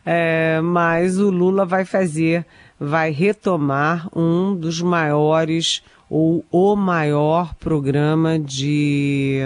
é, 0.05 0.59
mas 0.63 1.19
o 1.19 1.31
Lula 1.31 1.67
vai 1.67 1.85
fazer, 1.85 2.47
vai 2.81 3.11
retomar 3.11 4.09
um 4.17 4.57
dos 4.57 4.81
maiores 4.81 5.83
ou 6.09 6.43
o 6.51 6.75
maior 6.75 7.55
programa 7.57 8.39
de 8.39 9.41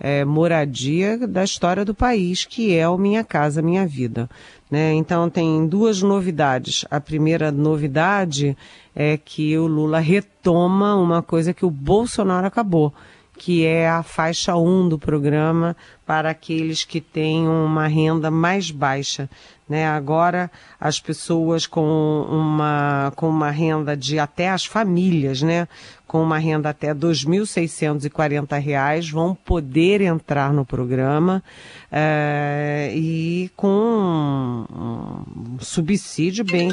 é, 0.00 0.24
moradia 0.24 1.18
da 1.26 1.44
história 1.44 1.84
do 1.84 1.94
país, 1.94 2.46
que 2.46 2.74
é 2.74 2.88
o 2.88 2.96
Minha 2.96 3.22
Casa 3.22 3.60
Minha 3.60 3.86
Vida. 3.86 4.30
Né? 4.70 4.94
Então 4.94 5.28
tem 5.28 5.66
duas 5.66 6.00
novidades. 6.00 6.86
A 6.90 6.98
primeira 6.98 7.52
novidade 7.52 8.56
é 8.94 9.18
que 9.18 9.56
o 9.58 9.66
Lula 9.66 9.98
retoma 9.98 10.96
uma 10.96 11.22
coisa 11.22 11.52
que 11.52 11.66
o 11.66 11.70
Bolsonaro 11.70 12.46
acabou, 12.46 12.94
que 13.36 13.64
é 13.64 13.88
a 13.88 14.02
faixa 14.02 14.56
1 14.56 14.88
do 14.88 14.98
programa 14.98 15.76
para 16.06 16.30
aqueles 16.30 16.84
que 16.84 17.00
têm 17.00 17.46
uma 17.46 17.86
renda 17.86 18.30
mais 18.30 18.70
baixa. 18.70 19.28
Né? 19.68 19.86
Agora, 19.86 20.50
as 20.80 20.98
pessoas 21.00 21.66
com 21.66 22.24
uma, 22.28 23.12
com 23.16 23.28
uma 23.28 23.50
renda 23.50 23.96
de 23.96 24.16
até 24.18 24.48
as 24.48 24.64
famílias, 24.64 25.42
né? 25.42 25.68
com 26.06 26.22
uma 26.22 26.38
renda 26.38 26.70
até 26.70 26.88
R$ 26.88 26.94
2.640 26.94 29.10
vão 29.10 29.34
poder 29.34 30.00
entrar 30.00 30.52
no 30.52 30.64
programa 30.64 31.42
é, 31.90 32.92
e 32.94 33.50
com 33.56 34.64
um, 34.70 35.58
subsídio 35.58 36.44
bem, 36.44 36.70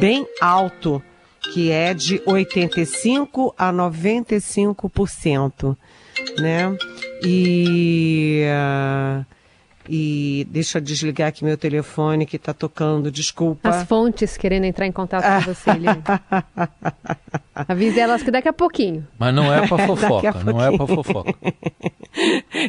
bem 0.00 0.26
alto 0.40 1.00
que 1.52 1.70
é 1.70 1.94
de 1.94 2.20
85 2.26 3.54
a 3.56 3.72
95%, 3.72 5.76
né? 6.38 6.76
E 7.24 8.44
uh, 8.46 9.24
e 9.88 10.46
deixa 10.50 10.78
eu 10.78 10.82
desligar 10.82 11.28
aqui 11.28 11.44
meu 11.44 11.56
telefone 11.56 12.26
que 12.26 12.36
está 12.36 12.52
tocando, 12.52 13.10
desculpa. 13.10 13.68
As 13.68 13.84
fontes 13.84 14.36
querendo 14.36 14.64
entrar 14.64 14.86
em 14.86 14.92
contato 14.92 15.24
com 15.24 15.54
você, 15.54 15.70
Eliane. 15.70 16.02
Avise 17.54 17.98
elas 17.98 18.22
que 18.22 18.30
daqui 18.30 18.48
a 18.48 18.52
pouquinho. 18.52 19.06
Mas 19.18 19.34
não 19.34 19.52
é 19.52 19.66
para 19.66 19.78
fofoca, 19.86 20.44
não 20.44 20.62
é 20.62 20.76
para 20.76 20.86
fofoca. 20.86 21.34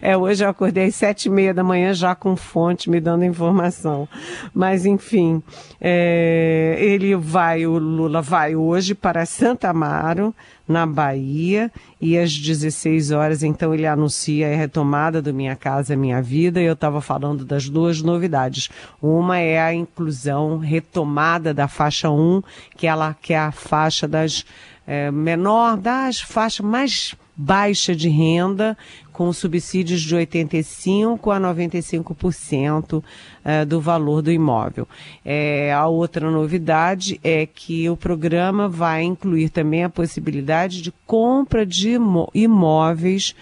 É, 0.01 0.15
hoje 0.15 0.43
eu 0.43 0.49
acordei 0.49 0.85
às 0.85 0.95
sete 0.95 1.25
e 1.25 1.29
meia 1.29 1.53
da 1.53 1.63
manhã 1.63 1.93
já 1.93 2.15
com 2.15 2.35
fonte 2.35 2.89
me 2.89 2.99
dando 2.99 3.25
informação. 3.25 4.07
Mas, 4.53 4.85
enfim, 4.85 5.43
é, 5.79 6.77
ele 6.79 7.15
vai, 7.15 7.65
o 7.65 7.77
Lula 7.77 8.21
vai 8.21 8.55
hoje 8.55 8.95
para 8.95 9.25
Santa 9.25 9.69
Amaro, 9.69 10.33
na 10.67 10.85
Bahia, 10.85 11.71
e 11.99 12.17
às 12.17 12.37
16 12.37 13.11
horas, 13.11 13.43
então, 13.43 13.73
ele 13.73 13.87
anuncia 13.87 14.51
a 14.51 14.55
retomada 14.55 15.21
do 15.21 15.33
Minha 15.33 15.55
Casa 15.55 15.95
Minha 15.95 16.21
Vida, 16.21 16.61
e 16.61 16.65
eu 16.65 16.73
estava 16.73 17.01
falando 17.01 17.45
das 17.45 17.69
duas 17.69 18.01
novidades. 18.01 18.69
Uma 19.01 19.39
é 19.39 19.61
a 19.61 19.73
inclusão 19.73 20.57
retomada 20.57 21.53
da 21.53 21.67
faixa 21.67 22.09
1, 22.09 22.41
que, 22.75 22.85
ela, 22.87 23.15
que 23.21 23.33
é 23.33 23.39
a 23.39 23.51
faixa 23.51 24.07
das 24.07 24.45
é, 24.87 25.11
menor, 25.11 25.77
das 25.77 26.19
faixas 26.19 26.65
mais 26.65 27.15
baixa 27.35 27.95
de 27.95 28.09
renda, 28.09 28.75
com 29.17 29.33
subsídios 29.33 30.01
de 30.01 30.15
85% 30.15 31.35
a 31.35 31.39
95% 31.39 33.03
eh, 33.43 33.65
do 33.65 33.81
valor 33.81 34.21
do 34.21 34.31
imóvel. 34.31 34.87
É, 35.25 35.73
a 35.73 35.87
outra 35.87 36.29
novidade 36.29 37.19
é 37.23 37.47
que 37.47 37.89
o 37.89 37.97
programa 37.97 38.69
vai 38.69 39.01
incluir 39.01 39.49
também 39.49 39.83
a 39.83 39.89
possibilidade 39.89 40.83
de 40.83 40.93
compra 41.03 41.65
de 41.65 41.97
imóveis 42.31 43.33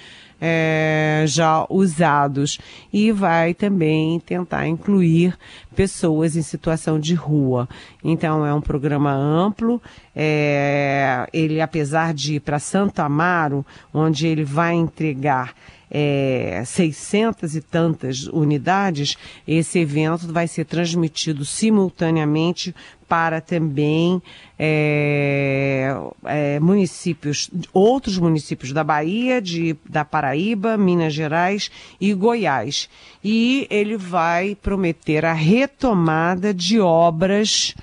é, 0.48 1.24
já 1.28 1.66
usados 1.72 2.60
e 2.94 3.12
vai 3.12 3.56
também 3.56 4.20
tentar 4.20 4.68
incluir 4.68 5.36
pessoas 5.76 6.36
em 6.36 6.44
situação 6.44 7.00
de 7.00 7.16
rua. 7.16 7.68
Então 8.04 8.46
é 8.46 8.54
um 8.54 8.62
programa 8.62 9.12
amplo. 9.12 9.82
É, 10.16 11.28
ele, 11.34 11.60
apesar 11.62 12.14
de 12.14 12.36
ir 12.36 12.42
para 12.42 12.60
Santo 12.60 13.00
Amaro, 13.00 13.66
onde 13.92 14.28
ele 14.28 14.44
vai 14.44 14.76
entregar 14.76 15.56
é, 15.90 16.62
600 16.64 17.56
e 17.56 17.62
tantas 17.62 18.28
unidades, 18.28 19.18
esse 19.48 19.80
evento 19.80 20.32
vai 20.32 20.48
ser 20.48 20.66
transmitido 20.66 21.44
simultaneamente 21.44 22.76
para 23.08 23.42
também 23.42 24.22
é, 24.58 25.96
é, 26.26 26.60
municípios, 26.60 27.50
outros 27.74 28.18
municípios 28.18 28.72
da 28.72 28.84
Bahia, 28.84 29.42
de, 29.42 29.76
da 29.88 30.04
Paraíba, 30.04 30.78
Minas 30.78 31.14
Gerais 31.14 31.70
e 32.00 32.14
Goiás. 32.14 32.90
E 33.24 33.68
ele 33.70 33.98
vai 33.98 34.56
prometer 34.56 35.26
a 35.26 35.34
retomada 35.34 36.54
de 36.54 36.80
obras 36.80 37.76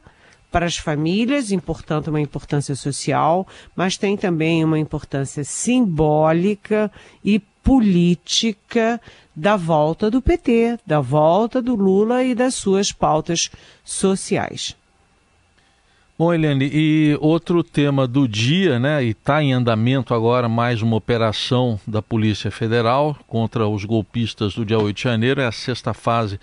para 0.52 0.66
as 0.66 0.78
famílias, 0.78 1.50
portanto, 1.66 2.08
uma 2.08 2.22
importância 2.22 2.76
social, 2.76 3.48
mas 3.76 3.98
tem 3.98 4.16
também 4.16 4.64
uma 4.64 4.80
importância 4.80 5.44
simbólica 5.44 6.92
e 7.24 7.40
política 7.40 9.00
da 9.36 9.58
volta 9.58 10.10
do 10.10 10.22
PT, 10.22 10.80
da 10.86 11.02
volta 11.02 11.62
do 11.62 11.76
Lula 11.76 12.24
e 12.24 12.34
das 12.34 12.56
suas 12.56 12.92
pautas 12.92 13.52
sociais. 13.84 14.76
Bom, 16.18 16.34
Eliane, 16.34 16.68
e 16.74 17.16
outro 17.22 17.62
tema 17.62 18.08
do 18.08 18.28
dia, 18.28 18.80
né? 18.80 19.04
E 19.04 19.10
está 19.10 19.44
em 19.44 19.54
andamento 19.54 20.16
agora 20.16 20.50
mais 20.50 20.82
uma 20.82 20.96
operação 20.96 21.80
da 21.86 22.02
Polícia 22.02 22.50
Federal 22.50 23.16
contra 23.28 23.68
os 23.68 23.86
golpistas 23.86 24.56
do 24.56 24.66
dia 24.66 24.80
8 24.80 24.96
de 24.96 25.04
janeiro, 25.04 25.42
é 25.42 25.46
a 25.46 25.52
sexta 25.52 25.94
fase 25.94 26.40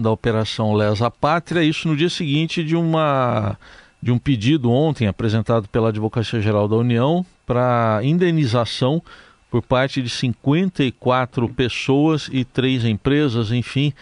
da 0.00 0.10
Operação 0.10 0.72
Lesa 0.72 1.10
Pátria, 1.10 1.62
isso 1.62 1.86
no 1.86 1.96
dia 1.96 2.08
seguinte 2.08 2.64
de, 2.64 2.74
uma, 2.76 3.56
de 4.02 4.10
um 4.10 4.18
pedido 4.18 4.70
ontem 4.70 5.06
apresentado 5.06 5.68
pela 5.68 5.90
Advocacia 5.90 6.40
Geral 6.40 6.66
da 6.66 6.76
União 6.76 7.24
para 7.46 8.00
indenização 8.02 9.02
por 9.50 9.62
parte 9.62 10.00
de 10.00 10.08
54 10.08 11.48
pessoas 11.48 12.28
e 12.32 12.44
três 12.44 12.84
empresas, 12.84 13.50
enfim, 13.50 13.92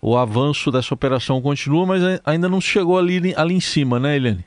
o 0.00 0.16
avanço 0.16 0.70
dessa 0.70 0.92
operação 0.92 1.40
continua, 1.40 1.86
mas 1.86 2.02
ainda 2.24 2.48
não 2.48 2.60
chegou 2.60 2.98
ali, 2.98 3.34
ali 3.36 3.54
em 3.54 3.60
cima, 3.60 3.98
né, 3.98 4.16
Eliane? 4.16 4.44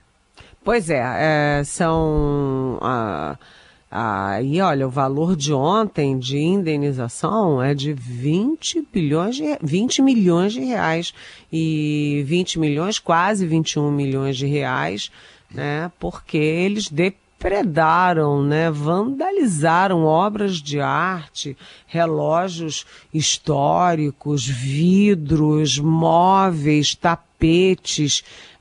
Pois 0.63 0.89
é, 0.89 1.59
é 1.59 1.63
são... 1.63 2.79
Uh 2.81 3.60
Ah, 3.93 4.37
olha, 4.63 4.87
o 4.87 4.89
valor 4.89 5.35
de 5.35 5.51
ontem 5.51 6.17
de 6.17 6.39
indenização 6.39 7.61
é 7.61 7.73
de 7.73 7.91
20 7.91 8.87
bilhões 8.89 9.35
de, 9.35 9.43
20 9.61 10.01
milhões 10.01 10.53
de 10.53 10.61
reais 10.61 11.13
e 11.51 12.23
20 12.25 12.57
milhões, 12.57 12.99
quase 12.99 13.45
21 13.45 13.91
milhões 13.91 14.37
de 14.37 14.45
reais, 14.45 15.11
né? 15.53 15.91
Porque 15.99 16.37
eles 16.37 16.87
depredaram, 16.87 18.41
né? 18.41 18.71
Vandalizaram 18.71 20.05
obras 20.05 20.61
de 20.61 20.79
arte, 20.79 21.57
relógios 21.85 22.85
históricos, 23.13 24.47
vidros, 24.47 25.77
móveis, 25.77 26.95
tapetes, 26.95 27.30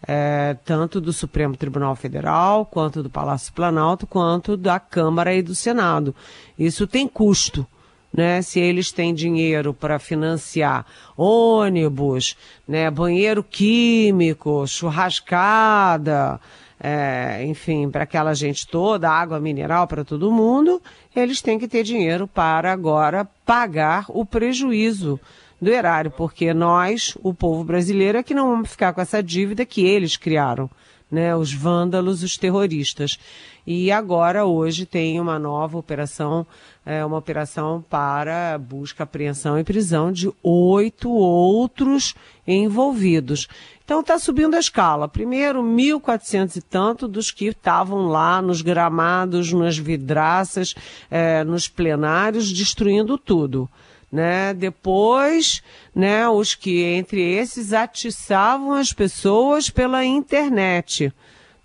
é, 0.06 0.56
tanto 0.64 1.00
do 1.00 1.12
Supremo 1.12 1.56
Tribunal 1.56 1.94
Federal, 1.94 2.64
quanto 2.64 3.02
do 3.02 3.10
Palácio 3.10 3.52
Planalto, 3.52 4.06
quanto 4.06 4.56
da 4.56 4.80
Câmara 4.80 5.34
e 5.34 5.42
do 5.42 5.54
Senado. 5.54 6.14
Isso 6.58 6.86
tem 6.86 7.06
custo. 7.06 7.66
Né, 8.12 8.42
se 8.42 8.58
eles 8.58 8.90
têm 8.90 9.14
dinheiro 9.14 9.72
para 9.72 10.00
financiar 10.00 10.84
ônibus, 11.16 12.36
né, 12.66 12.90
banheiro 12.90 13.40
químico, 13.44 14.66
churrascada, 14.66 16.40
é, 16.82 17.44
enfim, 17.44 17.88
para 17.88 18.02
aquela 18.02 18.34
gente 18.34 18.66
toda, 18.66 19.08
água 19.08 19.38
mineral 19.38 19.86
para 19.86 20.04
todo 20.04 20.32
mundo, 20.32 20.82
eles 21.14 21.40
têm 21.40 21.56
que 21.56 21.68
ter 21.68 21.84
dinheiro 21.84 22.26
para 22.26 22.72
agora 22.72 23.28
pagar 23.46 24.06
o 24.08 24.24
prejuízo 24.24 25.20
do 25.60 25.70
erário, 25.70 26.10
porque 26.10 26.54
nós, 26.54 27.16
o 27.22 27.34
povo 27.34 27.62
brasileiro, 27.62 28.18
é 28.18 28.22
que 28.22 28.34
não 28.34 28.50
vamos 28.50 28.70
ficar 28.70 28.92
com 28.92 29.00
essa 29.00 29.22
dívida 29.22 29.66
que 29.66 29.84
eles 29.84 30.16
criaram, 30.16 30.70
né? 31.10 31.36
Os 31.36 31.52
vândalos, 31.52 32.22
os 32.22 32.38
terroristas. 32.38 33.18
E 33.66 33.92
agora, 33.92 34.46
hoje, 34.46 34.86
tem 34.86 35.20
uma 35.20 35.38
nova 35.38 35.76
operação, 35.76 36.46
é, 36.84 37.04
uma 37.04 37.18
operação 37.18 37.84
para 37.90 38.56
busca, 38.58 39.04
apreensão 39.04 39.58
e 39.58 39.64
prisão 39.64 40.10
de 40.10 40.32
oito 40.42 41.10
outros 41.10 42.14
envolvidos. 42.46 43.46
Então 43.84 44.00
está 44.00 44.18
subindo 44.18 44.54
a 44.54 44.60
escala. 44.60 45.08
Primeiro, 45.08 45.62
1.400 45.62 46.56
e 46.56 46.62
tanto 46.62 47.06
dos 47.06 47.30
que 47.30 47.46
estavam 47.46 48.06
lá 48.06 48.40
nos 48.40 48.62
gramados, 48.62 49.52
nas 49.52 49.76
vidraças, 49.76 50.74
é, 51.10 51.44
nos 51.44 51.68
plenários, 51.68 52.50
destruindo 52.50 53.18
tudo 53.18 53.68
né? 54.10 54.52
Depois, 54.52 55.62
né, 55.94 56.28
os 56.28 56.54
que 56.54 56.82
entre 56.82 57.20
esses 57.20 57.72
atiçavam 57.72 58.72
as 58.72 58.92
pessoas 58.92 59.70
pela 59.70 60.04
internet, 60.04 61.12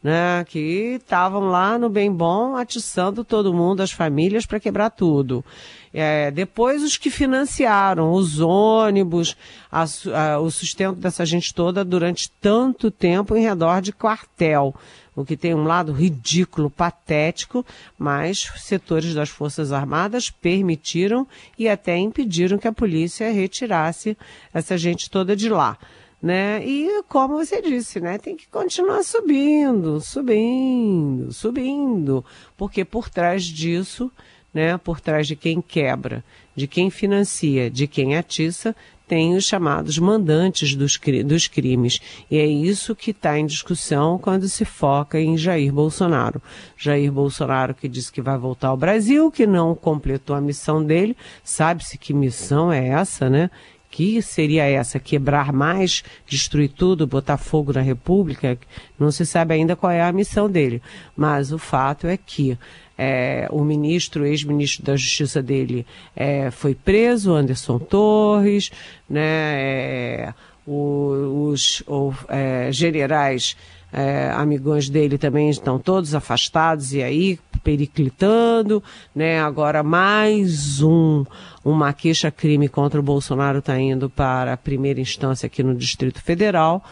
né, 0.05 0.45
que 0.47 0.99
estavam 1.01 1.45
lá 1.45 1.79
no 1.79 1.89
bem 1.89 2.11
bom 2.11 2.55
atiçando 2.55 3.23
todo 3.23 3.51
mundo, 3.51 3.81
as 3.81 3.91
famílias 3.91 4.45
para 4.45 4.59
quebrar 4.59 4.91
tudo. 4.91 5.43
É, 5.91 6.29
depois 6.29 6.83
os 6.83 6.95
que 6.95 7.09
financiaram 7.09 8.11
os 8.11 8.39
ônibus, 8.39 9.35
a, 9.71 9.83
a, 9.83 10.39
o 10.39 10.51
sustento 10.51 10.99
dessa 10.99 11.25
gente 11.25 11.51
toda 11.55 11.83
durante 11.83 12.29
tanto 12.39 12.91
tempo 12.91 13.35
em 13.35 13.41
redor 13.41 13.81
de 13.81 13.91
quartel 13.91 14.75
o 15.15 15.25
que 15.25 15.37
tem 15.37 15.55
um 15.55 15.63
lado 15.63 15.93
ridículo, 15.93 16.69
patético, 16.69 17.65
mas 17.97 18.51
setores 18.57 19.13
das 19.13 19.29
Forças 19.29 19.71
Armadas 19.71 20.29
permitiram 20.29 21.25
e 21.57 21.69
até 21.69 21.97
impediram 21.97 22.57
que 22.57 22.67
a 22.67 22.73
polícia 22.73 23.31
retirasse 23.31 24.17
essa 24.53 24.77
gente 24.77 25.09
toda 25.09 25.33
de 25.33 25.47
lá. 25.47 25.77
Né? 26.21 26.65
E 26.65 27.03
como 27.03 27.37
você 27.37 27.61
disse, 27.61 27.99
né? 27.99 28.17
Tem 28.17 28.35
que 28.35 28.47
continuar 28.47 29.03
subindo, 29.03 30.01
subindo, 30.01 31.31
subindo, 31.31 32.25
porque 32.57 32.83
por 32.83 33.09
trás 33.09 33.43
disso, 33.43 34.11
né? 34.53 34.77
Por 34.77 34.99
trás 34.99 35.27
de 35.27 35.35
quem 35.35 35.61
quebra, 35.61 36.23
de 36.55 36.65
quem 36.65 36.89
financia, 36.89 37.69
de 37.69 37.85
quem 37.85 38.15
atiça, 38.15 38.75
tem 39.07 39.35
os 39.35 39.43
chamados 39.45 39.97
mandantes 39.97 40.75
dos, 40.75 40.99
dos 41.25 41.47
crimes. 41.47 42.01
E 42.29 42.37
é 42.37 42.45
isso 42.45 42.95
que 42.95 43.11
está 43.11 43.37
em 43.37 43.45
discussão 43.45 44.17
quando 44.17 44.47
se 44.49 44.65
foca 44.65 45.19
em 45.19 45.37
Jair 45.37 45.71
Bolsonaro. 45.71 46.41
Jair 46.77 47.11
Bolsonaro 47.11 47.73
que 47.75 47.87
disse 47.87 48.11
que 48.11 48.21
vai 48.21 48.37
voltar 48.37 48.69
ao 48.69 48.77
Brasil, 48.77 49.31
que 49.31 49.45
não 49.45 49.75
completou 49.75 50.35
a 50.35 50.41
missão 50.41 50.83
dele. 50.83 51.15
Sabe-se 51.43 51.97
que 51.97 52.13
missão 52.13 52.71
é 52.71 52.87
essa, 52.87 53.29
né? 53.29 53.49
Que 53.95 54.21
seria 54.21 54.65
essa? 54.65 54.99
Quebrar 54.99 55.53
mais, 55.53 56.03
destruir 56.27 56.67
tudo, 56.67 57.07
botar 57.07 57.37
fogo 57.37 57.71
na 57.71 57.79
República? 57.79 58.57
Não 58.99 59.09
se 59.09 59.25
sabe 59.25 59.53
ainda 59.53 59.73
qual 59.73 59.89
é 59.89 60.01
a 60.01 60.11
missão 60.11 60.49
dele. 60.49 60.81
Mas 61.15 61.53
o 61.53 61.57
fato 61.57 62.05
é 62.05 62.17
que 62.17 62.57
é, 62.97 63.47
o 63.49 63.63
ministro, 63.63 64.25
ex-ministro 64.25 64.83
da 64.83 64.97
Justiça 64.97 65.41
dele, 65.41 65.85
é, 66.13 66.51
foi 66.51 66.75
preso, 66.75 67.33
Anderson 67.33 67.79
Torres, 67.79 68.69
né, 69.09 69.21
é, 69.23 70.33
o, 70.67 71.51
os 71.51 71.81
o, 71.87 72.13
é, 72.27 72.69
generais 72.73 73.55
é, 73.97 74.29
amigões 74.35 74.89
dele 74.89 75.17
também 75.17 75.49
estão 75.49 75.79
todos 75.79 76.13
afastados 76.13 76.93
e 76.93 77.01
aí 77.01 77.39
periclitando, 77.63 78.83
né? 79.15 79.39
Agora 79.39 79.81
mais 79.81 80.81
um 80.81 81.23
uma 81.63 81.93
queixa-crime 81.93 82.67
contra 82.67 82.99
o 82.99 83.03
Bolsonaro 83.03 83.59
está 83.59 83.79
indo 83.79 84.09
para 84.09 84.51
a 84.51 84.57
primeira 84.57 84.99
instância 84.99 85.47
aqui 85.47 85.63
no 85.63 85.73
Distrito 85.73 86.21
Federal 86.21 86.83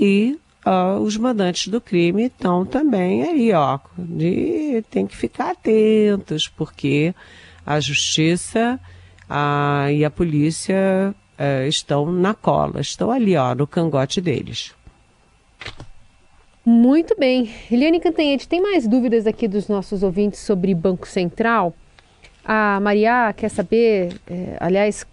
e 0.00 0.38
uh, 0.64 0.98
os 1.00 1.18
mandantes 1.18 1.68
do 1.68 1.82
crime 1.82 2.24
estão 2.24 2.64
também 2.64 3.24
aí, 3.24 3.52
ó, 3.52 3.78
de 3.98 4.82
tem 4.90 5.06
que 5.06 5.14
ficar 5.14 5.50
atentos 5.50 6.48
porque 6.48 7.14
a 7.66 7.78
justiça 7.78 8.80
uh, 9.28 9.90
e 9.90 10.02
a 10.02 10.10
polícia 10.10 11.14
uh, 11.38 11.68
estão 11.68 12.10
na 12.10 12.32
cola, 12.32 12.80
estão 12.80 13.10
ali, 13.10 13.36
ó, 13.36 13.54
no 13.54 13.66
cangote 13.66 14.18
deles. 14.18 14.72
Muito 16.70 17.16
bem. 17.18 17.50
Eliane 17.72 17.98
Cantanhete, 17.98 18.46
tem 18.46 18.60
mais 18.60 18.86
dúvidas 18.86 19.26
aqui 19.26 19.48
dos 19.48 19.68
nossos 19.68 20.02
ouvintes 20.02 20.40
sobre 20.40 20.74
Banco 20.74 21.08
Central? 21.08 21.72
A 22.44 22.78
Maria 22.78 23.32
quer 23.34 23.48
saber, 23.48 24.20
é, 24.26 24.54
aliás, 24.60 25.06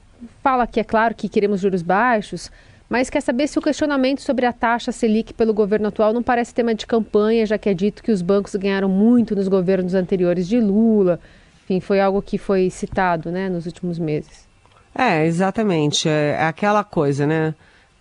fala 0.44 0.68
que 0.68 0.82
é 0.82 0.84
claro 0.84 1.15
que 1.15 1.30
queremos 1.30 1.62
juros 1.62 1.82
baixos, 1.82 2.52
mas 2.89 3.10
quer 3.10 3.22
saber 3.22 3.48
se 3.48 3.58
o 3.58 3.62
questionamento 3.62 4.22
sobre 4.22 4.46
a 4.46 4.52
taxa 4.52 4.91
Selic 4.91 5.34
pelo 5.34 5.54
governo 5.54 5.88
atual 5.88 6.12
não 6.12 6.22
parece 6.22 6.54
tema 6.54 6.76
de 6.76 6.86
campanha, 6.86 7.46
já 7.46 7.58
que 7.58 7.70
é 7.70 7.74
dito 7.74 8.04
que 8.04 8.12
os 8.12 8.22
bancos 8.22 8.54
ganharam 8.56 8.89
muito 8.89 9.34
nos 9.34 9.48
governos 9.48 9.94
anteriores 9.94 10.50
de 10.50 10.60
Lula. 10.60 11.22
Enfim, 11.63 11.80
foi 11.80 12.02
algo 12.02 12.22
que 12.22 12.38
foi 12.38 12.70
citado 12.70 13.32
né, 13.32 13.48
nos 13.48 13.65
últimos 13.65 13.98
meses. 13.98 14.46
É, 14.94 15.26
exatamente. 15.26 16.10
É 16.10 16.44
aquela 16.44 16.84
coisa, 16.84 17.26
né? 17.26 17.56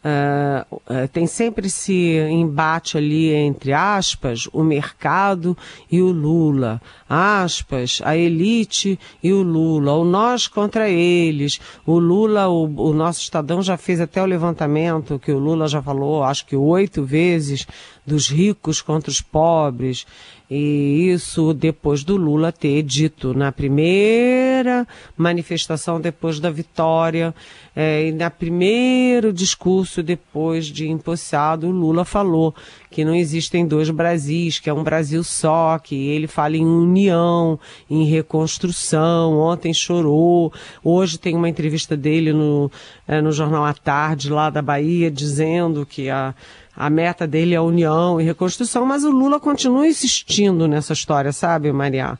Uh, 0.05 1.09
tem 1.09 1.27
sempre 1.27 1.69
esse 1.69 2.19
embate 2.31 2.99
ali 2.99 3.33
entre 3.33 3.73
aspas, 3.73 4.47
o 4.53 4.62
mercado 4.62 5.57
e 5.90 6.03
o 6.03 6.12
Lula, 6.12 6.79
aspas, 7.09 8.03
a 8.05 8.14
elite 8.14 9.01
e 9.23 9.33
o 9.33 9.43
Lula, 9.43 9.95
o 9.95 10.05
nós 10.05 10.47
contra 10.47 10.90
eles. 10.90 11.59
O 11.87 11.99
Lula, 11.99 12.49
o, 12.49 12.64
o 12.64 12.93
nosso 12.93 13.23
Estadão 13.23 13.62
já 13.62 13.79
fez 13.79 13.99
até 13.99 14.23
o 14.23 14.27
levantamento 14.27 15.19
que 15.19 15.33
o 15.33 15.38
Lula 15.38 15.67
já 15.69 15.81
falou, 15.81 16.23
acho 16.23 16.45
que 16.45 16.55
oito 16.55 17.03
vezes, 17.03 17.67
dos 18.07 18.29
ricos 18.29 18.83
contra 18.83 19.11
os 19.11 19.21
pobres. 19.21 20.07
E 20.51 21.11
isso 21.11 21.55
depois 21.55 22.05
do 22.05 22.17
Lula 22.17 22.53
ter 22.53 22.83
dito 22.83 23.33
na 23.33 23.51
primeira 23.51 24.87
manifestação 25.17 25.99
depois 25.99 26.38
da 26.38 26.51
vitória, 26.51 27.35
é, 27.75 28.09
e 28.09 28.12
na 28.12 28.31
primeiro 28.31 29.33
discurso 29.33 30.03
depois 30.03 30.67
de 30.67 30.88
empossado, 30.88 31.67
o 31.67 31.71
Lula 31.71 32.05
falou 32.05 32.55
que 32.90 33.05
não 33.05 33.14
existem 33.14 33.67
dois 33.67 33.88
Brasis, 33.90 34.61
que 34.61 34.69
é 34.69 34.73
um 34.73 34.85
Brasil 34.85 35.25
só, 35.25 35.79
que 35.79 35.97
ele 36.11 36.29
fala 36.29 36.57
em 36.57 36.64
união, 36.64 37.59
em 37.90 38.05
reconstrução. 38.05 39.38
Ontem 39.38 39.75
chorou, 39.75 40.53
hoje 40.85 41.19
tem 41.19 41.35
uma 41.35 41.49
entrevista 41.49 41.97
dele 41.97 42.33
no, 42.33 42.71
é, 43.09 43.21
no 43.21 43.33
Jornal 43.33 43.64
à 43.64 43.73
Tarde, 43.73 44.31
lá 44.31 44.51
da 44.51 44.62
Bahia, 44.62 45.11
dizendo 45.11 45.85
que 45.85 46.09
a 46.09 46.35
a 46.76 46.90
meta 46.90 47.26
dele 47.26 47.54
é 47.54 47.56
a 47.56 47.62
união 47.62 48.20
e 48.20 48.24
reconstrução, 48.24 48.84
mas 48.84 49.04
o 49.04 49.10
Lula 49.10 49.38
continua 49.38 49.87
insistindo 49.87 50.66
nessa 50.66 50.92
história, 50.92 51.32
sabe, 51.32 51.72
Maria? 51.72 52.18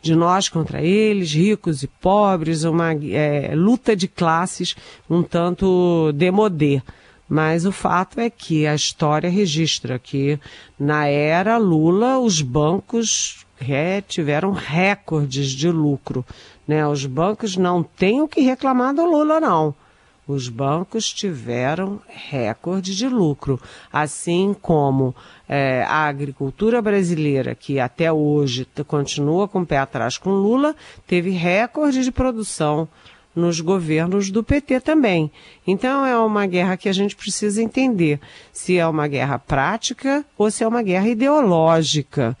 De 0.00 0.14
nós 0.14 0.48
contra 0.48 0.80
eles, 0.80 1.32
ricos 1.32 1.82
e 1.82 1.88
pobres, 1.88 2.62
uma 2.62 2.92
é, 2.92 3.52
luta 3.54 3.96
de 3.96 4.06
classes 4.06 4.76
um 5.10 5.22
tanto 5.22 6.12
demodê. 6.14 6.80
Mas 7.28 7.66
o 7.66 7.72
fato 7.72 8.20
é 8.20 8.30
que 8.30 8.68
a 8.68 8.74
história 8.74 9.28
registra 9.28 9.98
que 9.98 10.38
na 10.78 11.06
era 11.06 11.56
Lula 11.56 12.20
os 12.20 12.40
bancos 12.40 13.44
é, 13.60 14.00
tiveram 14.00 14.52
recordes 14.52 15.50
de 15.50 15.68
lucro. 15.68 16.24
Né? 16.68 16.86
Os 16.86 17.04
bancos 17.04 17.56
não 17.56 17.82
têm 17.82 18.20
o 18.20 18.28
que 18.28 18.42
reclamar 18.42 18.94
do 18.94 19.04
Lula, 19.04 19.40
não 19.40 19.74
os 20.26 20.48
bancos 20.48 21.12
tiveram 21.12 22.00
recorde 22.08 22.94
de 22.96 23.08
lucro, 23.08 23.60
assim 23.92 24.54
como 24.60 25.14
é, 25.48 25.84
a 25.84 26.06
agricultura 26.06 26.82
brasileira, 26.82 27.54
que 27.54 27.78
até 27.78 28.12
hoje 28.12 28.66
continua 28.86 29.46
com 29.46 29.60
o 29.60 29.66
pé 29.66 29.78
atrás 29.78 30.18
com 30.18 30.30
Lula, 30.30 30.74
teve 31.06 31.30
recorde 31.30 32.02
de 32.02 32.10
produção 32.10 32.88
nos 33.34 33.60
governos 33.60 34.30
do 34.30 34.42
PT 34.42 34.80
também. 34.80 35.30
Então 35.66 36.04
é 36.06 36.18
uma 36.18 36.46
guerra 36.46 36.76
que 36.76 36.88
a 36.88 36.92
gente 36.92 37.14
precisa 37.14 37.62
entender 37.62 38.18
se 38.50 38.78
é 38.78 38.86
uma 38.86 39.06
guerra 39.06 39.38
prática 39.38 40.24
ou 40.38 40.50
se 40.50 40.64
é 40.64 40.68
uma 40.68 40.82
guerra 40.82 41.08
ideológica 41.08 42.36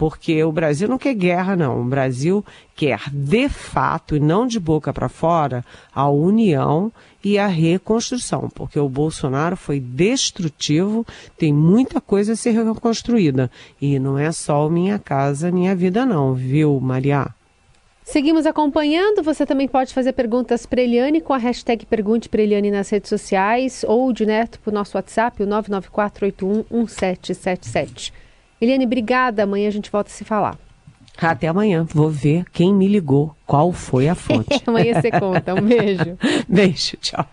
porque 0.00 0.42
o 0.42 0.50
Brasil 0.50 0.88
não 0.88 0.96
quer 0.96 1.12
guerra, 1.12 1.54
não. 1.54 1.82
O 1.82 1.84
Brasil 1.84 2.42
quer, 2.74 3.02
de 3.12 3.50
fato, 3.50 4.16
e 4.16 4.18
não 4.18 4.46
de 4.46 4.58
boca 4.58 4.94
para 4.94 5.10
fora, 5.10 5.62
a 5.94 6.08
união 6.08 6.90
e 7.22 7.38
a 7.38 7.46
reconstrução, 7.46 8.48
porque 8.54 8.80
o 8.80 8.88
Bolsonaro 8.88 9.58
foi 9.58 9.78
destrutivo, 9.78 11.06
tem 11.36 11.52
muita 11.52 12.00
coisa 12.00 12.32
a 12.32 12.36
ser 12.36 12.52
reconstruída. 12.52 13.50
E 13.78 13.98
não 13.98 14.18
é 14.18 14.32
só 14.32 14.70
Minha 14.70 14.98
Casa 14.98 15.52
Minha 15.52 15.76
Vida, 15.76 16.06
não, 16.06 16.32
viu, 16.32 16.80
Maria? 16.80 17.26
Seguimos 18.02 18.46
acompanhando. 18.46 19.22
Você 19.22 19.44
também 19.44 19.68
pode 19.68 19.92
fazer 19.92 20.14
perguntas 20.14 20.64
para 20.64 20.80
Eliane 20.80 21.20
com 21.20 21.34
a 21.34 21.38
hashtag 21.38 21.84
Pergunte 21.84 22.26
para 22.26 22.40
Eliane 22.40 22.70
nas 22.70 22.88
redes 22.88 23.10
sociais 23.10 23.84
ou 23.86 24.10
direto 24.14 24.58
para 24.60 24.70
o 24.70 24.74
nosso 24.74 24.96
WhatsApp, 24.96 25.42
o 25.42 25.46
994811777. 25.46 28.29
Eliane, 28.60 28.84
obrigada. 28.84 29.42
Amanhã 29.44 29.68
a 29.68 29.72
gente 29.72 29.90
volta 29.90 30.10
a 30.10 30.12
se 30.12 30.24
falar. 30.24 30.58
Até 31.20 31.48
amanhã. 31.48 31.84
Vou 31.92 32.08
ver 32.10 32.44
quem 32.52 32.72
me 32.74 32.86
ligou, 32.88 33.34
qual 33.46 33.72
foi 33.72 34.08
a 34.08 34.14
fonte. 34.16 34.62
amanhã 34.66 35.00
você 35.00 35.10
conta. 35.10 35.54
Um 35.54 35.62
beijo. 35.62 36.16
beijo, 36.48 36.96
tchau. 37.00 37.26